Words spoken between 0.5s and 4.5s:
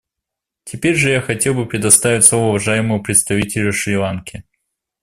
Теперь же я хотел бы предоставить слово уважаемому представителю Шри-Ланки.